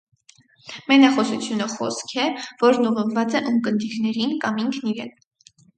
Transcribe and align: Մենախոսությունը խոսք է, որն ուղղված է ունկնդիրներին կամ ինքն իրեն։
Մենախոսությունը 0.91 1.67
խոսք 1.75 2.15
է, 2.23 2.27
որն 2.67 2.91
ուղղված 2.95 3.39
է 3.41 3.45
ունկնդիրներին 3.53 4.37
կամ 4.47 4.63
ինքն 4.67 4.95
իրեն։ 4.97 5.19